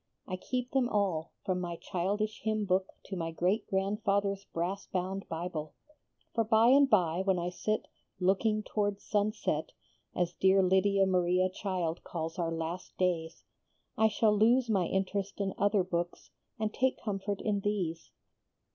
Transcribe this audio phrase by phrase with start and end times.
[0.27, 5.29] I keep them all, from my childish hymn book to my great grandfather's brass bound
[5.29, 5.75] Bible,
[6.33, 7.87] for by and by when I sit
[8.19, 9.73] 'Looking towards Sunset,'
[10.15, 13.43] as dear Lydia Maria Child calls our last days,
[13.95, 18.09] I shall lose my interest in other books, and take comfort in these.